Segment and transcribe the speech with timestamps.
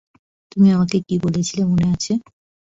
[0.51, 2.13] তুমি আমাকে কী বলেছিলে, মনে আছে?